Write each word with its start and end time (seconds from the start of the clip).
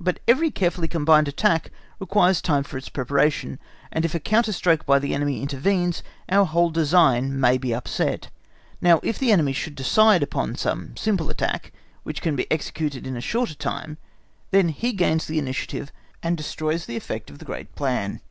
But 0.00 0.20
every 0.26 0.50
carefully 0.50 0.88
combined 0.88 1.28
attack 1.28 1.70
requires 2.00 2.40
time 2.40 2.62
for 2.62 2.78
its 2.78 2.88
preparation, 2.88 3.58
and 3.92 4.06
if 4.06 4.14
a 4.14 4.18
counter 4.20 4.52
stroke 4.52 4.86
by 4.86 4.98
the 4.98 5.12
enemy 5.12 5.42
intervenes, 5.42 6.02
our 6.30 6.46
whole 6.46 6.70
design 6.70 7.38
may 7.38 7.58
be 7.58 7.74
upset. 7.74 8.30
Now 8.80 9.00
if 9.02 9.18
the 9.18 9.30
enemy 9.32 9.52
should 9.52 9.74
decide 9.74 10.22
upon 10.22 10.56
some 10.56 10.96
simple 10.96 11.28
attack, 11.28 11.74
which 12.04 12.22
can 12.22 12.36
be 12.36 12.50
executed 12.50 13.06
in 13.06 13.18
a 13.18 13.20
shorter 13.20 13.54
time, 13.54 13.98
then 14.50 14.70
he 14.70 14.94
gains 14.94 15.26
the 15.26 15.38
initiative, 15.38 15.92
and 16.22 16.38
destroys 16.38 16.86
the 16.86 16.96
effect 16.96 17.28
of 17.28 17.38
the 17.38 17.44
great 17.44 17.74
plan. 17.74 18.22